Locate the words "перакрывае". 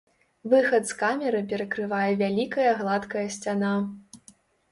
1.51-2.09